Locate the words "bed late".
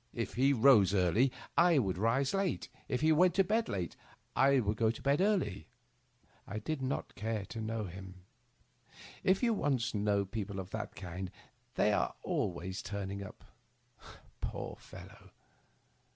3.43-3.95